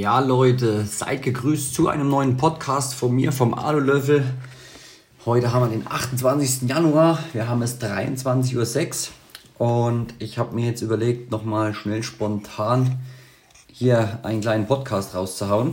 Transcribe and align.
Ja, 0.00 0.20
Leute, 0.20 0.84
seid 0.84 1.22
gegrüßt 1.22 1.74
zu 1.74 1.88
einem 1.88 2.08
neuen 2.08 2.36
Podcast 2.36 2.94
von 2.94 3.12
mir, 3.12 3.32
vom 3.32 3.52
Alulöffel. 3.52 4.24
Heute 5.26 5.52
haben 5.52 5.68
wir 5.68 5.76
den 5.76 5.88
28. 5.88 6.68
Januar, 6.68 7.18
wir 7.32 7.48
haben 7.48 7.62
es 7.62 7.80
23.06 7.80 9.08
Uhr 9.58 9.66
und 9.66 10.14
ich 10.20 10.38
habe 10.38 10.54
mir 10.54 10.66
jetzt 10.66 10.82
überlegt, 10.82 11.32
nochmal 11.32 11.74
schnell 11.74 12.04
spontan 12.04 13.00
hier 13.66 14.20
einen 14.22 14.40
kleinen 14.40 14.68
Podcast 14.68 15.16
rauszuhauen. 15.16 15.72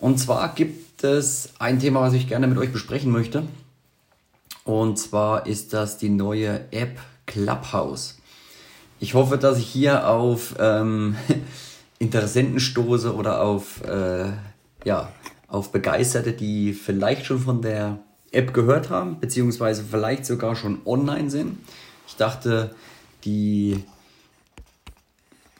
Und 0.00 0.18
zwar 0.18 0.52
gibt 0.56 1.04
es 1.04 1.50
ein 1.60 1.78
Thema, 1.78 2.00
was 2.00 2.14
ich 2.14 2.26
gerne 2.26 2.48
mit 2.48 2.58
euch 2.58 2.72
besprechen 2.72 3.12
möchte. 3.12 3.44
Und 4.64 4.98
zwar 4.98 5.46
ist 5.46 5.72
das 5.72 5.96
die 5.96 6.10
neue 6.10 6.72
App 6.72 6.98
Clubhouse. 7.26 8.18
Ich 8.98 9.14
hoffe, 9.14 9.38
dass 9.38 9.58
ich 9.58 9.68
hier 9.68 10.08
auf... 10.08 10.56
Ähm, 10.58 11.14
Interessenten 11.98 12.60
stoße 12.60 13.14
oder 13.14 13.42
auf, 13.42 13.82
äh, 13.84 14.26
ja, 14.84 15.12
auf 15.48 15.72
Begeisterte, 15.72 16.32
die 16.32 16.72
vielleicht 16.72 17.26
schon 17.26 17.40
von 17.40 17.62
der 17.62 17.98
App 18.30 18.52
gehört 18.52 18.90
haben, 18.90 19.20
beziehungsweise 19.20 19.82
vielleicht 19.82 20.26
sogar 20.26 20.54
schon 20.54 20.80
online 20.84 21.30
sind. 21.30 21.58
Ich 22.06 22.16
dachte, 22.16 22.74
die, 23.24 23.82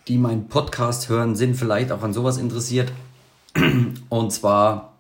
die 0.07 0.19
meinen 0.19 0.49
Podcast 0.49 1.09
hören, 1.09 1.35
sind 1.35 1.57
vielleicht 1.57 1.91
auch 1.93 2.03
an 2.03 2.13
sowas 2.13 2.37
interessiert. 2.37 2.93
Und 4.09 4.33
zwar 4.33 4.99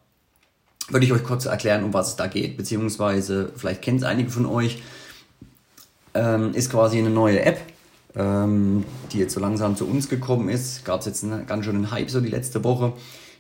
würde 0.89 1.05
ich 1.05 1.12
euch 1.12 1.25
kurz 1.25 1.45
erklären, 1.45 1.84
um 1.84 1.92
was 1.92 2.09
es 2.09 2.16
da 2.16 2.27
geht, 2.27 2.56
beziehungsweise 2.56 3.52
vielleicht 3.55 3.83
kennt 3.83 4.00
es 4.00 4.05
einige 4.05 4.30
von 4.30 4.47
euch. 4.47 4.83
Ähm, 6.14 6.55
ist 6.55 6.70
quasi 6.70 6.98
eine 6.98 7.11
neue 7.11 7.42
App, 7.42 7.61
ähm, 8.14 8.84
die 9.12 9.19
jetzt 9.19 9.34
so 9.34 9.41
langsam 9.41 9.77
zu 9.77 9.87
uns 9.87 10.09
gekommen 10.09 10.48
ist. 10.48 10.84
Gab 10.84 11.01
es 11.01 11.06
jetzt 11.06 11.25
einen 11.25 11.47
ganz 11.47 11.64
schönen 11.64 11.91
Hype 11.91 12.11
so 12.11 12.20
die 12.20 12.28
letzte 12.28 12.64
Woche. 12.64 12.92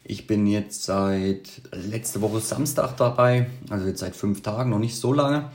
Ich 0.04 0.26
bin 0.26 0.46
jetzt 0.46 0.84
seit 0.84 1.62
letzte 1.72 2.20
Woche 2.20 2.40
Samstag 2.40 2.96
dabei, 2.96 3.50
also 3.68 3.86
jetzt 3.86 4.00
seit 4.00 4.16
fünf 4.16 4.42
Tagen, 4.42 4.70
noch 4.70 4.78
nicht 4.78 4.96
so 4.96 5.12
lange. 5.12 5.50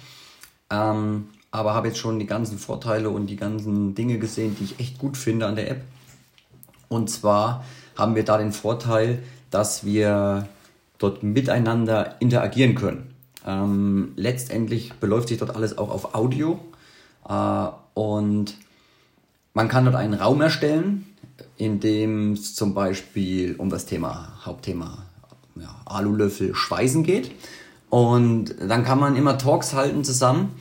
Ähm, 0.70 1.30
aber 1.52 1.74
habe 1.74 1.88
jetzt 1.88 2.00
schon 2.00 2.20
die 2.20 2.26
ganzen 2.26 2.58
Vorteile 2.58 3.10
und 3.10 3.28
die 3.28 3.36
ganzen 3.36 3.96
Dinge 3.96 4.18
gesehen, 4.20 4.56
die 4.60 4.66
ich 4.66 4.80
echt 4.80 4.98
gut 4.98 5.18
finde 5.18 5.48
an 5.48 5.56
der 5.56 5.72
App. 5.72 5.82
Und 6.90 7.10
zwar 7.10 7.64
haben 7.96 8.16
wir 8.16 8.24
da 8.24 8.38
den 8.38 8.52
Vorteil, 8.52 9.24
dass 9.50 9.86
wir 9.86 10.48
dort 10.98 11.24
miteinander 11.24 12.16
interagieren 12.20 12.76
können. 12.76 13.14
Ähm, 13.46 14.14
letztendlich 14.16 14.94
beläuft 14.94 15.28
sich 15.28 15.38
dort 15.38 15.56
alles 15.56 15.78
auch 15.78 15.90
auf 15.90 16.16
Audio 16.16 16.60
äh, 17.28 17.68
und 17.94 18.56
man 19.54 19.68
kann 19.68 19.86
dort 19.86 19.96
einen 19.96 20.14
Raum 20.14 20.42
erstellen, 20.42 21.06
in 21.58 21.80
dem 21.80 22.34
es 22.34 22.56
zum 22.56 22.74
Beispiel 22.74 23.56
um 23.58 23.70
das 23.70 23.86
Thema, 23.86 24.40
Hauptthema 24.44 25.06
ja, 25.56 25.76
Alulöffel 25.86 26.56
Schweißen 26.56 27.04
geht. 27.04 27.32
Und 27.90 28.56
dann 28.60 28.84
kann 28.84 29.00
man 29.00 29.16
immer 29.16 29.38
Talks 29.38 29.74
halten 29.74 30.04
zusammen. 30.04 30.56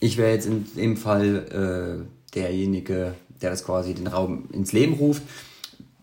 Ich 0.00 0.16
wäre 0.16 0.32
jetzt 0.32 0.46
in 0.46 0.66
dem 0.74 0.96
Fall 0.96 2.04
äh, 2.04 2.34
derjenige, 2.34 3.14
der 3.40 3.50
das 3.50 3.64
quasi 3.64 3.94
den 3.94 4.08
Raum 4.08 4.48
ins 4.52 4.72
Leben 4.72 4.94
ruft. 4.94 5.22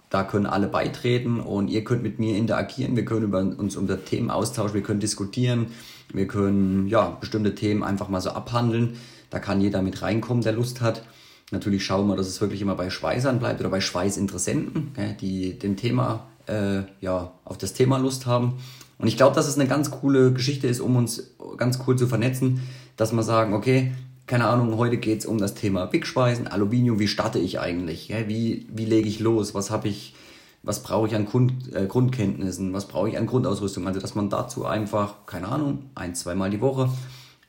Da 0.09 0.23
können 0.23 0.45
alle 0.45 0.67
beitreten 0.67 1.39
und 1.39 1.67
ihr 1.67 1.83
könnt 1.83 2.01
mit 2.01 2.17
mir 2.17 2.37
interagieren. 2.37 2.95
Wir 2.95 3.05
können 3.05 3.25
über 3.25 3.39
uns 3.39 3.75
unter 3.75 4.03
Themen 4.05 4.31
austauschen, 4.31 4.73
wir 4.73 4.81
können 4.81 4.99
diskutieren, 4.99 5.67
wir 6.11 6.27
können 6.27 6.87
ja 6.87 7.09
bestimmte 7.09 7.53
Themen 7.53 7.83
einfach 7.83 8.09
mal 8.09 8.21
so 8.21 8.31
abhandeln. 8.31 8.97
Da 9.29 9.37
kann 9.37 9.61
jeder 9.61 9.81
mit 9.83 10.01
reinkommen, 10.01 10.43
der 10.43 10.53
Lust 10.53 10.81
hat. 10.81 11.03
Natürlich 11.51 11.83
schauen 11.83 12.07
wir, 12.07 12.15
dass 12.15 12.27
es 12.27 12.41
wirklich 12.41 12.61
immer 12.61 12.75
bei 12.75 12.89
Schweißern 12.89 13.39
bleibt 13.39 13.59
oder 13.59 13.69
bei 13.69 13.81
Schweißinteressenten, 13.81 14.91
die 15.19 15.57
dem 15.57 15.77
Thema, 15.77 16.27
äh, 16.47 16.81
ja, 17.01 17.31
auf 17.43 17.57
das 17.57 17.73
Thema 17.73 17.97
Lust 17.97 18.25
haben. 18.25 18.59
Und 18.99 19.07
ich 19.07 19.17
glaube, 19.17 19.35
dass 19.35 19.47
es 19.47 19.57
eine 19.57 19.67
ganz 19.67 19.89
coole 19.91 20.31
Geschichte 20.33 20.67
ist, 20.67 20.79
um 20.79 20.95
uns 20.95 21.31
ganz 21.57 21.79
cool 21.87 21.95
zu 21.97 22.07
vernetzen, 22.07 22.61
dass 22.97 23.13
wir 23.13 23.23
sagen, 23.23 23.53
okay, 23.53 23.93
keine 24.27 24.45
Ahnung, 24.47 24.77
heute 24.77 24.97
geht 24.97 25.19
es 25.19 25.25
um 25.25 25.39
das 25.39 25.55
Thema 25.55 25.85
Big 25.87 26.05
Schweißen, 26.05 26.47
Aluminium, 26.47 26.99
wie 26.99 27.07
starte 27.07 27.39
ich 27.39 27.59
eigentlich? 27.59 28.13
Wie, 28.27 28.67
wie 28.71 28.85
lege 28.85 29.07
ich 29.07 29.19
los? 29.19 29.55
Was 29.55 29.71
habe 29.71 29.87
ich, 29.87 30.13
was 30.61 30.83
brauche 30.83 31.07
ich 31.07 31.15
an 31.15 31.25
Grund, 31.25 31.73
äh, 31.73 31.87
Grundkenntnissen? 31.87 32.73
Was 32.73 32.87
brauche 32.87 33.09
ich 33.09 33.17
an 33.17 33.25
Grundausrüstung? 33.25 33.87
Also, 33.87 33.99
dass 33.99 34.13
man 34.13 34.29
dazu 34.29 34.65
einfach, 34.65 35.25
keine 35.25 35.47
Ahnung, 35.47 35.89
ein, 35.95 36.13
zweimal 36.13 36.51
die 36.51 36.61
Woche 36.61 36.89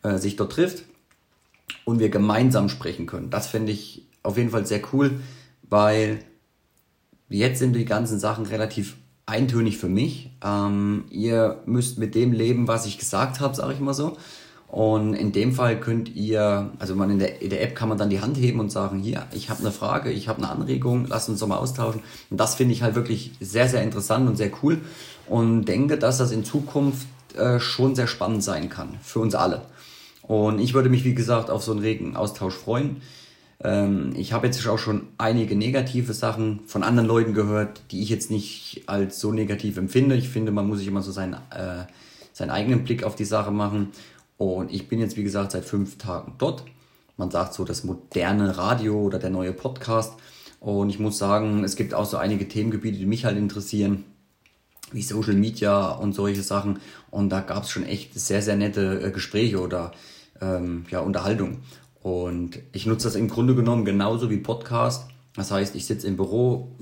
äh, 0.02 0.16
sich 0.16 0.36
dort 0.36 0.52
trifft 0.52 0.84
und 1.84 1.98
wir 1.98 2.08
gemeinsam 2.08 2.68
sprechen 2.68 3.06
können. 3.06 3.30
Das 3.30 3.46
fände 3.46 3.72
ich 3.72 4.06
auf 4.22 4.36
jeden 4.36 4.50
Fall 4.50 4.66
sehr 4.66 4.80
cool, 4.92 5.20
weil 5.62 6.20
jetzt 7.28 7.58
sind 7.58 7.74
die 7.74 7.84
ganzen 7.84 8.18
Sachen 8.18 8.46
relativ 8.46 8.96
eintönig 9.26 9.78
für 9.78 9.88
mich. 9.88 10.30
Ähm, 10.44 11.04
ihr 11.10 11.62
müsst 11.66 11.98
mit 11.98 12.14
dem 12.14 12.32
leben, 12.32 12.68
was 12.68 12.86
ich 12.86 12.98
gesagt 12.98 13.40
habe, 13.40 13.54
sage 13.54 13.72
ich 13.72 13.80
mal 13.80 13.94
so. 13.94 14.16
Und 14.70 15.14
in 15.14 15.32
dem 15.32 15.52
Fall 15.52 15.80
könnt 15.80 16.14
ihr, 16.14 16.70
also 16.78 16.94
man 16.94 17.10
in 17.10 17.18
der, 17.18 17.42
in 17.42 17.50
der 17.50 17.62
App 17.62 17.74
kann 17.74 17.88
man 17.88 17.98
dann 17.98 18.08
die 18.08 18.20
Hand 18.20 18.36
heben 18.36 18.60
und 18.60 18.70
sagen, 18.70 19.00
hier, 19.00 19.26
ich 19.32 19.50
habe 19.50 19.60
eine 19.60 19.72
Frage, 19.72 20.12
ich 20.12 20.28
habe 20.28 20.38
eine 20.38 20.48
Anregung, 20.48 21.06
lasst 21.08 21.28
uns 21.28 21.40
doch 21.40 21.48
mal 21.48 21.56
austauschen. 21.56 22.02
Und 22.30 22.38
das 22.38 22.54
finde 22.54 22.74
ich 22.74 22.82
halt 22.82 22.94
wirklich 22.94 23.32
sehr, 23.40 23.68
sehr 23.68 23.82
interessant 23.82 24.28
und 24.28 24.36
sehr 24.36 24.52
cool 24.62 24.80
und 25.26 25.64
denke, 25.64 25.98
dass 25.98 26.18
das 26.18 26.30
in 26.30 26.44
Zukunft 26.44 27.08
äh, 27.36 27.58
schon 27.58 27.96
sehr 27.96 28.06
spannend 28.06 28.44
sein 28.44 28.68
kann 28.68 28.96
für 29.02 29.18
uns 29.18 29.34
alle. 29.34 29.62
Und 30.30 30.60
ich 30.60 30.74
würde 30.74 30.88
mich, 30.88 31.04
wie 31.04 31.14
gesagt, 31.14 31.50
auf 31.50 31.64
so 31.64 31.72
einen 31.72 31.80
regen 31.80 32.14
Austausch 32.14 32.54
freuen. 32.54 33.02
Ähm, 33.64 34.12
ich 34.14 34.32
habe 34.32 34.46
jetzt 34.46 34.64
auch 34.68 34.78
schon 34.78 35.08
einige 35.18 35.56
negative 35.56 36.14
Sachen 36.14 36.60
von 36.66 36.84
anderen 36.84 37.08
Leuten 37.08 37.34
gehört, 37.34 37.82
die 37.90 38.00
ich 38.00 38.10
jetzt 38.10 38.30
nicht 38.30 38.84
als 38.86 39.18
so 39.18 39.32
negativ 39.32 39.76
empfinde. 39.76 40.14
Ich 40.14 40.28
finde, 40.28 40.52
man 40.52 40.68
muss 40.68 40.78
sich 40.78 40.86
immer 40.86 41.02
so 41.02 41.10
seinen, 41.10 41.32
äh, 41.32 41.84
seinen 42.32 42.50
eigenen 42.50 42.84
Blick 42.84 43.02
auf 43.02 43.16
die 43.16 43.24
Sache 43.24 43.50
machen. 43.50 43.88
Und 44.38 44.70
ich 44.70 44.86
bin 44.86 45.00
jetzt, 45.00 45.16
wie 45.16 45.24
gesagt, 45.24 45.50
seit 45.50 45.64
fünf 45.64 45.98
Tagen 45.98 46.34
dort. 46.38 46.62
Man 47.16 47.32
sagt 47.32 47.52
so 47.52 47.64
das 47.64 47.82
moderne 47.82 48.56
Radio 48.56 49.00
oder 49.00 49.18
der 49.18 49.30
neue 49.30 49.52
Podcast. 49.52 50.12
Und 50.60 50.90
ich 50.90 51.00
muss 51.00 51.18
sagen, 51.18 51.64
es 51.64 51.74
gibt 51.74 51.92
auch 51.92 52.06
so 52.06 52.18
einige 52.18 52.46
Themengebiete, 52.46 52.98
die 52.98 53.06
mich 53.06 53.24
halt 53.24 53.36
interessieren 53.36 54.04
wie 54.92 55.02
Social 55.02 55.34
Media 55.34 55.88
und 55.90 56.12
solche 56.12 56.44
Sachen. 56.44 56.78
Und 57.10 57.30
da 57.30 57.40
gab 57.40 57.64
es 57.64 57.70
schon 57.70 57.84
echt 57.84 58.14
sehr, 58.14 58.42
sehr 58.42 58.54
nette 58.54 59.02
äh, 59.02 59.10
Gespräche 59.10 59.60
oder 59.60 59.90
ähm, 60.40 60.84
ja, 60.90 61.00
Unterhaltung. 61.00 61.58
Und 62.02 62.58
ich 62.72 62.86
nutze 62.86 63.08
das 63.08 63.14
im 63.14 63.28
Grunde 63.28 63.54
genommen 63.54 63.84
genauso 63.84 64.30
wie 64.30 64.38
Podcast. 64.38 65.08
Das 65.36 65.50
heißt, 65.50 65.76
ich 65.76 65.86
sitze 65.86 66.06
im 66.06 66.16
Büro, 66.16 66.76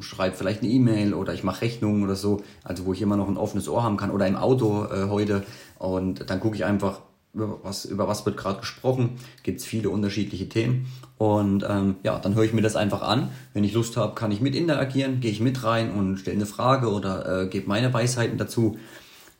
schreibe 0.00 0.34
vielleicht 0.34 0.62
eine 0.62 0.70
E-Mail 0.70 1.14
oder 1.14 1.34
ich 1.34 1.44
mache 1.44 1.62
Rechnungen 1.62 2.02
oder 2.02 2.16
so, 2.16 2.42
also 2.64 2.84
wo 2.84 2.92
ich 2.92 3.00
immer 3.00 3.16
noch 3.16 3.28
ein 3.28 3.36
offenes 3.36 3.68
Ohr 3.68 3.84
haben 3.84 3.96
kann 3.96 4.10
oder 4.10 4.26
im 4.26 4.36
Auto 4.36 4.86
äh, 4.86 5.08
heute. 5.08 5.44
Und 5.78 6.28
dann 6.28 6.40
gucke 6.40 6.56
ich 6.56 6.64
einfach, 6.64 7.00
über 7.36 7.58
was, 7.62 7.84
über 7.84 8.08
was 8.08 8.24
wird 8.26 8.36
gerade 8.36 8.60
gesprochen. 8.60 9.10
Gibt 9.42 9.60
es 9.60 9.66
viele 9.66 9.90
unterschiedliche 9.90 10.48
Themen. 10.48 10.86
Und 11.18 11.64
ähm, 11.68 11.96
ja, 12.02 12.18
dann 12.18 12.34
höre 12.34 12.44
ich 12.44 12.52
mir 12.52 12.62
das 12.62 12.76
einfach 12.76 13.02
an. 13.02 13.28
Wenn 13.52 13.62
ich 13.62 13.74
Lust 13.74 13.96
habe, 13.96 14.14
kann 14.14 14.32
ich 14.32 14.40
mit 14.40 14.54
interagieren, 14.54 15.20
gehe 15.20 15.30
ich 15.30 15.40
mit 15.40 15.62
rein 15.62 15.90
und 15.90 16.18
stelle 16.18 16.36
eine 16.36 16.46
Frage 16.46 16.90
oder 16.90 17.42
äh, 17.42 17.46
gebe 17.46 17.68
meine 17.68 17.92
Weisheiten 17.92 18.38
dazu. 18.38 18.78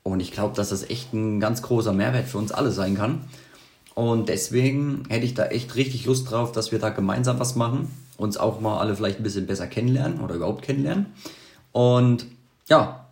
Und 0.06 0.20
ich 0.20 0.30
glaube, 0.30 0.54
dass 0.54 0.68
das 0.68 0.88
echt 0.88 1.12
ein 1.12 1.40
ganz 1.40 1.62
großer 1.62 1.92
Mehrwert 1.92 2.28
für 2.28 2.38
uns 2.38 2.52
alle 2.52 2.70
sein 2.70 2.96
kann. 2.96 3.24
Und 3.92 4.28
deswegen 4.28 5.02
hätte 5.08 5.26
ich 5.26 5.34
da 5.34 5.46
echt 5.46 5.74
richtig 5.74 6.06
Lust 6.06 6.30
drauf, 6.30 6.52
dass 6.52 6.70
wir 6.70 6.78
da 6.78 6.90
gemeinsam 6.90 7.40
was 7.40 7.56
machen, 7.56 7.90
uns 8.16 8.36
auch 8.36 8.60
mal 8.60 8.78
alle 8.78 8.94
vielleicht 8.94 9.18
ein 9.18 9.24
bisschen 9.24 9.48
besser 9.48 9.66
kennenlernen 9.66 10.20
oder 10.20 10.36
überhaupt 10.36 10.62
kennenlernen. 10.62 11.06
Und 11.72 12.26
ja, 12.68 13.08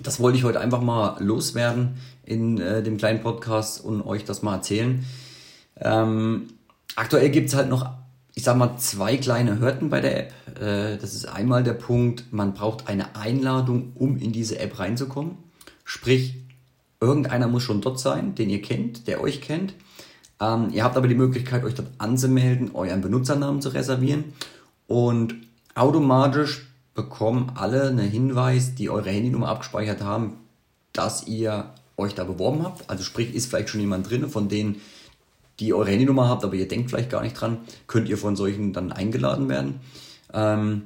das 0.00 0.20
wollte 0.20 0.36
ich 0.36 0.44
heute 0.44 0.60
einfach 0.60 0.82
mal 0.82 1.16
loswerden 1.18 1.96
in 2.26 2.60
äh, 2.60 2.82
dem 2.82 2.98
kleinen 2.98 3.22
Podcast 3.22 3.82
und 3.82 4.02
euch 4.02 4.26
das 4.26 4.42
mal 4.42 4.56
erzählen. 4.56 5.06
Ähm, 5.80 6.48
aktuell 6.94 7.30
gibt 7.30 7.48
es 7.48 7.54
halt 7.54 7.70
noch, 7.70 7.88
ich 8.34 8.42
sag 8.42 8.58
mal, 8.58 8.76
zwei 8.76 9.16
kleine 9.16 9.60
Hürden 9.60 9.88
bei 9.88 10.02
der 10.02 10.18
App. 10.18 10.60
Äh, 10.60 10.98
das 10.98 11.14
ist 11.14 11.24
einmal 11.24 11.62
der 11.62 11.72
Punkt, 11.72 12.34
man 12.34 12.52
braucht 12.52 12.86
eine 12.86 13.16
Einladung, 13.16 13.92
um 13.94 14.18
in 14.18 14.32
diese 14.32 14.58
App 14.58 14.78
reinzukommen. 14.78 15.38
Sprich, 15.92 16.36
irgendeiner 17.00 17.48
muss 17.48 17.64
schon 17.64 17.82
dort 17.82 18.00
sein, 18.00 18.34
den 18.34 18.48
ihr 18.48 18.62
kennt, 18.62 19.06
der 19.08 19.20
euch 19.20 19.42
kennt. 19.42 19.74
Ähm, 20.40 20.70
ihr 20.72 20.84
habt 20.84 20.96
aber 20.96 21.06
die 21.06 21.14
Möglichkeit, 21.14 21.64
euch 21.64 21.74
dort 21.74 21.90
anzumelden, 21.98 22.70
euren 22.72 23.02
Benutzernamen 23.02 23.60
zu 23.60 23.68
reservieren 23.68 24.32
und 24.86 25.34
automatisch 25.74 26.66
bekommen 26.94 27.52
alle 27.56 27.88
einen 27.88 28.08
Hinweis, 28.08 28.74
die 28.74 28.88
eure 28.88 29.10
Handynummer 29.10 29.48
abgespeichert 29.48 30.02
haben, 30.02 30.38
dass 30.94 31.26
ihr 31.26 31.74
euch 31.98 32.14
da 32.14 32.24
beworben 32.24 32.62
habt. 32.62 32.88
Also 32.88 33.04
sprich, 33.04 33.34
ist 33.34 33.50
vielleicht 33.50 33.68
schon 33.68 33.80
jemand 33.82 34.08
drin, 34.08 34.30
von 34.30 34.48
denen, 34.48 34.80
die 35.60 35.74
eure 35.74 35.90
Handynummer 35.90 36.26
habt, 36.26 36.42
aber 36.42 36.54
ihr 36.54 36.68
denkt 36.68 36.88
vielleicht 36.88 37.10
gar 37.10 37.20
nicht 37.20 37.38
dran, 37.38 37.58
könnt 37.86 38.08
ihr 38.08 38.16
von 38.16 38.34
solchen 38.34 38.72
dann 38.72 38.92
eingeladen 38.92 39.50
werden. 39.50 39.80
Ähm, 40.32 40.84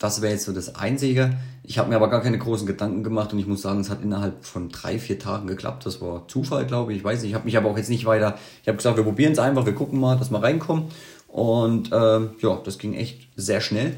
das 0.00 0.22
wäre 0.22 0.32
jetzt 0.32 0.46
so 0.46 0.52
das 0.52 0.76
Einzige. 0.76 1.36
Ich 1.62 1.78
habe 1.78 1.90
mir 1.90 1.96
aber 1.96 2.08
gar 2.08 2.22
keine 2.22 2.38
großen 2.38 2.66
Gedanken 2.66 3.04
gemacht 3.04 3.34
und 3.34 3.38
ich 3.38 3.46
muss 3.46 3.60
sagen, 3.60 3.80
es 3.80 3.90
hat 3.90 4.02
innerhalb 4.02 4.46
von 4.46 4.70
drei, 4.70 4.98
vier 4.98 5.18
Tagen 5.18 5.46
geklappt. 5.46 5.84
Das 5.84 6.00
war 6.00 6.26
Zufall, 6.26 6.66
glaube 6.66 6.92
ich. 6.92 6.98
Ich 6.98 7.04
weiß 7.04 7.20
nicht. 7.20 7.30
Ich 7.30 7.34
habe 7.34 7.44
mich 7.44 7.58
aber 7.58 7.68
auch 7.68 7.76
jetzt 7.76 7.90
nicht 7.90 8.06
weiter. 8.06 8.38
Ich 8.62 8.68
habe 8.68 8.78
gesagt, 8.78 8.96
wir 8.96 9.04
probieren 9.04 9.32
es 9.32 9.38
einfach, 9.38 9.66
wir 9.66 9.74
gucken 9.74 10.00
mal, 10.00 10.16
dass 10.16 10.30
wir 10.30 10.42
reinkommen. 10.42 10.86
Und 11.28 11.92
äh, 11.92 12.20
ja, 12.40 12.60
das 12.64 12.78
ging 12.78 12.94
echt 12.94 13.28
sehr 13.36 13.60
schnell. 13.60 13.94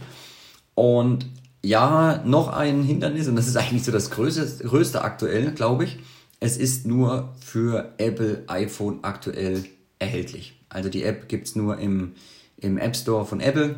Und 0.74 1.26
ja, 1.62 2.20
noch 2.24 2.48
ein 2.48 2.82
Hindernis, 2.82 3.28
und 3.28 3.36
das 3.36 3.46
ist 3.46 3.56
eigentlich 3.56 3.84
so 3.84 3.92
das 3.92 4.10
größte, 4.10 4.64
größte 4.64 5.02
aktuell, 5.02 5.52
glaube 5.52 5.84
ich. 5.84 6.00
Es 6.40 6.56
ist 6.56 6.84
nur 6.84 7.32
für 7.38 7.92
Apple 7.98 8.42
iPhone 8.48 8.98
aktuell 9.02 9.66
erhältlich. 10.00 10.58
Also 10.68 10.88
die 10.88 11.04
App 11.04 11.28
gibt 11.28 11.46
es 11.46 11.54
nur 11.54 11.78
im, 11.78 12.14
im 12.56 12.76
App 12.76 12.96
Store 12.96 13.24
von 13.24 13.38
Apple, 13.38 13.76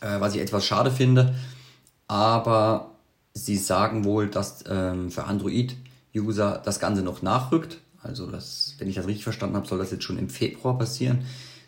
äh, 0.00 0.20
was 0.20 0.34
ich 0.34 0.40
etwas 0.40 0.64
schade 0.64 0.90
finde. 0.90 1.34
Aber 2.08 2.90
sie 3.34 3.56
sagen 3.56 4.04
wohl, 4.04 4.28
dass 4.28 4.64
ähm, 4.68 5.10
für 5.10 5.24
Android-User 5.24 6.60
das 6.64 6.80
Ganze 6.80 7.02
noch 7.02 7.22
nachrückt. 7.22 7.78
Also 8.02 8.30
das, 8.30 8.74
wenn 8.78 8.88
ich 8.88 8.96
das 8.96 9.06
richtig 9.06 9.24
verstanden 9.24 9.56
habe, 9.56 9.66
soll 9.66 9.78
das 9.78 9.90
jetzt 9.90 10.04
schon 10.04 10.18
im 10.18 10.30
Februar 10.30 10.78
passieren. 10.78 11.24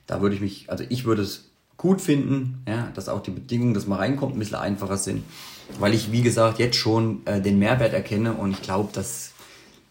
Da 0.06 0.20
würde 0.20 0.34
ich 0.34 0.40
mich, 0.40 0.70
also 0.70 0.84
ich 0.88 1.04
würde 1.04 1.22
es 1.22 1.50
gut 1.76 2.00
finden, 2.00 2.62
ja, 2.66 2.88
dass 2.94 3.08
auch 3.08 3.22
die 3.22 3.30
Bedingungen, 3.30 3.74
dass 3.74 3.86
man 3.86 3.98
reinkommt, 3.98 4.34
ein 4.34 4.38
bisschen 4.38 4.56
einfacher 4.56 4.96
sind. 4.96 5.24
Weil 5.78 5.94
ich, 5.94 6.12
wie 6.12 6.22
gesagt, 6.22 6.58
jetzt 6.58 6.76
schon 6.76 7.26
äh, 7.26 7.40
den 7.40 7.58
Mehrwert 7.58 7.92
erkenne 7.92 8.34
und 8.34 8.52
ich 8.52 8.62
glaube, 8.62 8.90
dass 8.92 9.32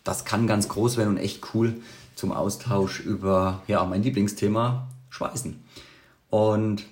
das 0.04 0.26
kann 0.26 0.48
ganz 0.48 0.68
groß 0.68 0.98
werden 0.98 1.10
und 1.10 1.18
echt 1.18 1.54
cool 1.54 1.76
zum 2.16 2.32
Austausch 2.32 3.00
über 3.00 3.62
ja, 3.68 3.84
mein 3.86 4.04
Lieblingsthema 4.04 4.88
Schweißen. 5.10 5.62
Und 6.30 6.84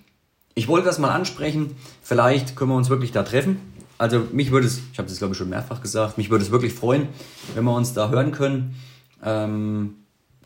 ich 0.59 0.67
wollte 0.67 0.87
das 0.87 0.99
mal 0.99 1.11
ansprechen. 1.11 1.77
Vielleicht 2.01 2.57
können 2.57 2.71
wir 2.71 2.75
uns 2.75 2.89
wirklich 2.89 3.13
da 3.13 3.23
treffen. 3.23 3.61
Also 3.97 4.27
mich 4.33 4.51
würde 4.51 4.67
es, 4.67 4.81
ich 4.91 4.99
habe 4.99 5.07
das 5.07 5.17
glaube 5.17 5.31
ich 5.31 5.37
schon 5.37 5.47
mehrfach 5.47 5.81
gesagt, 5.81 6.17
mich 6.17 6.29
würde 6.29 6.43
es 6.43 6.51
wirklich 6.51 6.73
freuen, 6.73 7.07
wenn 7.55 7.63
wir 7.63 7.73
uns 7.73 7.93
da 7.93 8.09
hören 8.09 8.33
können. 8.33 8.75
Ähm, 9.23 9.95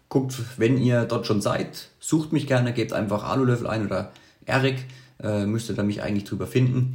guckt, 0.09 0.35
wenn 0.57 0.77
ihr 0.77 1.05
dort 1.05 1.25
schon 1.25 1.41
seid, 1.41 1.89
sucht 1.99 2.31
mich 2.31 2.45
gerne, 2.45 2.73
gebt 2.73 2.93
einfach 2.93 3.23
Alulöffel 3.23 3.65
ein 3.65 3.87
oder 3.87 4.11
Erik, 4.45 4.85
äh, 5.19 5.47
müsstet 5.47 5.79
ihr 5.79 5.83
mich 5.83 6.03
eigentlich 6.03 6.25
drüber 6.25 6.45
finden. 6.45 6.93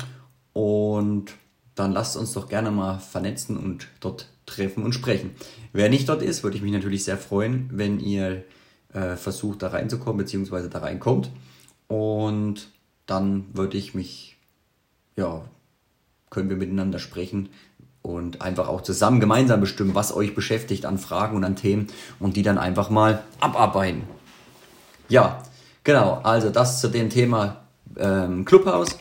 Und 0.53 1.33
dann 1.75 1.91
lasst 1.91 2.17
uns 2.17 2.33
doch 2.35 2.49
gerne 2.49 2.71
mal 2.71 3.01
vernetzen 3.01 3.57
und 3.57 3.89
dort 3.99 4.29
treffen 4.47 4.85
und 4.85 4.93
sprechen. 4.93 5.33
Wer 5.73 5.91
nicht 5.91 6.09
dort 6.09 6.23
ist, 6.23 6.45
würde 6.45 6.57
ich 6.57 6.63
mich 6.63 6.73
natürlich 6.73 7.03
sehr 7.03 7.19
freuen, 7.19 7.69
wenn 7.73 7.99
ihr 7.99 8.45
äh, 8.93 9.17
versucht 9.17 9.63
da 9.63 9.69
reinzukommen, 9.69 10.19
beziehungsweise 10.19 10.69
da 10.69 10.79
reinkommt. 10.79 11.33
Und 11.89 12.69
dann 13.09 13.47
würde 13.55 13.77
ich 13.77 13.95
mich, 13.95 14.37
ja, 15.17 15.43
können 16.31 16.51
wir 16.51 16.57
miteinander 16.57 16.99
sprechen 17.01 17.49
und 18.03 18.43
einfach 18.43 18.69
auch 18.69 18.83
zusammen 18.83 19.19
gemeinsam 19.19 19.61
bestimmen, 19.61 19.95
was 19.95 20.15
euch 20.15 20.35
beschäftigt 20.35 20.87
an 20.87 20.99
Fragen 20.99 21.37
und 21.37 21.43
an 21.43 21.57
Themen 21.57 21.89
und 22.21 22.37
die 22.37 22.43
dann 22.43 22.59
einfach 22.59 22.91
mal 22.91 23.25
abarbeiten. 23.41 24.03
Ja, 25.09 25.43
genau, 25.85 26.21
also 26.23 26.51
das 26.51 26.81
zu 26.81 26.89
dem 26.89 27.09
Thema 27.09 27.65
ähm, 27.97 28.45
Clubhaus. 28.45 28.99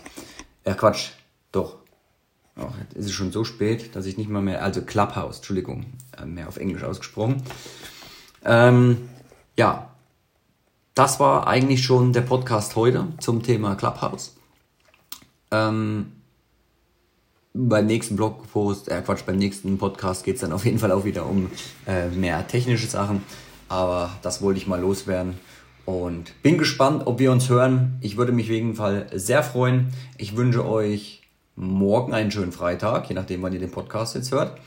Ja, 0.65 0.73
Quatsch, 0.73 1.09
doch. 1.51 1.77
Oh, 2.57 2.69
jetzt 2.81 2.95
ist 2.95 3.05
es 3.07 3.11
schon 3.11 3.31
so 3.31 3.43
spät, 3.43 3.95
dass 3.95 4.05
ich 4.05 4.17
nicht 4.17 4.29
mal 4.29 4.41
mehr, 4.41 4.63
also 4.63 4.81
Clubhouse, 4.81 5.37
Entschuldigung, 5.37 5.85
äh, 6.17 6.25
mehr 6.25 6.47
auf 6.47 6.57
Englisch 6.57 6.83
ausgesprochen. 6.83 7.43
Ähm, 8.43 9.09
ja, 9.57 9.86
das 10.97 11.19
war 11.19 11.47
eigentlich 11.47 11.83
schon 11.83 12.11
der 12.11 12.21
Podcast 12.21 12.75
heute 12.75 13.05
zum 13.19 13.43
Thema 13.43 13.75
Clubhouse. 13.75 14.35
Ähm, 15.51 16.11
beim 17.53 17.85
nächsten 17.85 18.15
Blogpost, 18.15 18.89
äh 18.89 19.03
Quatsch, 19.03 19.23
beim 19.23 19.37
nächsten 19.37 19.77
Podcast 19.77 20.23
geht 20.23 20.35
es 20.35 20.41
dann 20.41 20.51
auf 20.51 20.65
jeden 20.65 20.79
Fall 20.79 20.91
auch 20.91 21.05
wieder 21.05 21.27
um 21.27 21.51
äh, 21.85 22.07
mehr 22.07 22.47
technische 22.47 22.87
Sachen. 22.87 23.21
Aber 23.69 24.09
das 24.23 24.41
wollte 24.41 24.59
ich 24.59 24.65
mal 24.65 24.81
loswerden. 24.81 25.35
Und 25.85 26.33
bin 26.41 26.57
gespannt, 26.57 27.03
ob 27.05 27.19
wir 27.19 27.31
uns 27.31 27.47
hören. 27.47 27.99
Ich 28.01 28.17
würde 28.17 28.31
mich 28.31 28.47
auf 28.47 28.53
jeden 28.53 28.73
Fall 28.73 29.05
sehr 29.13 29.43
freuen. 29.43 29.93
Ich 30.17 30.35
wünsche 30.35 30.67
euch 30.67 31.21
morgen 31.55 32.15
einen 32.15 32.31
schönen 32.31 32.51
Freitag, 32.51 33.07
je 33.07 33.13
nachdem, 33.13 33.43
wann 33.43 33.53
ihr 33.53 33.59
den 33.59 33.71
Podcast 33.71 34.15
jetzt 34.15 34.31
hört. 34.31 34.59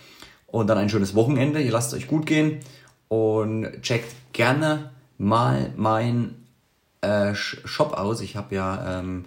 Und 0.47 0.69
dann 0.69 0.79
ein 0.79 0.91
schönes 0.91 1.17
Wochenende. 1.17 1.61
Ihr 1.61 1.73
lasst 1.73 1.93
es 1.93 1.99
euch 1.99 2.07
gut 2.07 2.25
gehen. 2.25 2.61
Und 3.09 3.83
checkt 3.83 4.15
gerne 4.33 4.91
mal 5.21 5.73
mein 5.77 6.35
äh, 7.03 7.35
Shop 7.35 7.93
aus. 7.93 8.23
Ich 8.23 8.37
habe 8.37 8.55
ja 8.55 8.99
ähm, 8.99 9.27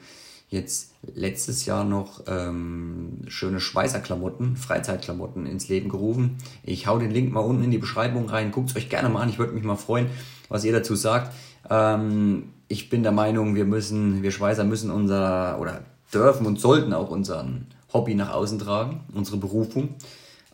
jetzt 0.49 0.93
letztes 1.13 1.65
Jahr 1.65 1.83
noch 1.83 2.23
ähm, 2.27 3.19
schöne 3.27 3.59
Schweißerklamotten, 3.59 4.57
Freizeitklamotten 4.57 5.45
ins 5.45 5.69
Leben 5.69 5.89
gerufen. 5.89 6.37
Ich 6.63 6.87
hau 6.87 6.97
den 6.97 7.11
Link 7.11 7.31
mal 7.31 7.41
unten 7.41 7.63
in 7.63 7.71
die 7.71 7.77
Beschreibung 7.77 8.27
rein. 8.27 8.51
Guckt 8.51 8.71
es 8.71 8.75
euch 8.75 8.89
gerne 8.89 9.07
mal 9.07 9.21
an. 9.21 9.29
Ich 9.29 9.37
würde 9.37 9.53
mich 9.53 9.63
mal 9.63 9.75
freuen, 9.75 10.07
was 10.49 10.65
ihr 10.65 10.71
dazu 10.71 10.95
sagt. 10.95 11.33
Ähm, 11.69 12.49
ich 12.67 12.89
bin 12.89 13.03
der 13.03 13.11
Meinung, 13.11 13.53
wir 13.53 13.65
müssen, 13.65 14.23
wir 14.23 14.31
Schweißer 14.31 14.63
müssen 14.63 14.89
unser 14.89 15.59
oder 15.59 15.81
dürfen 16.11 16.47
und 16.47 16.59
sollten 16.59 16.93
auch 16.93 17.11
unseren 17.11 17.67
Hobby 17.93 18.15
nach 18.15 18.33
außen 18.33 18.57
tragen, 18.57 19.01
unsere 19.13 19.37
Berufung. 19.37 19.95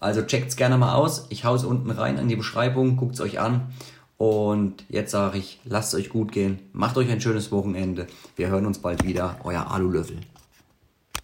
Also 0.02 0.22
checkt's 0.22 0.58
gerne 0.58 0.78
mal 0.78 0.96
aus. 0.96 1.28
Ich 1.30 1.46
hau's 1.46 1.64
unten 1.64 1.92
rein 1.92 2.18
in 2.18 2.28
die 2.28 2.36
Beschreibung, 2.36 2.98
guckt's 2.98 3.22
euch 3.22 3.40
an 3.40 3.70
und 4.20 4.84
jetzt 4.90 5.12
sage 5.12 5.38
ich, 5.38 5.62
lasst 5.64 5.96
euch 5.96 6.10
gut 6.10 6.34
gehen, 6.34 6.60
macht 6.74 6.98
euch 6.98 7.10
ein 7.10 7.22
schönes 7.22 7.54
Wochenende. 7.54 8.06
Wir 8.36 8.50
hören 8.50 8.66
uns 8.66 8.80
bald 8.80 9.06
wieder, 9.06 9.38
euer 9.46 9.72
Alulöffel. 9.72 10.18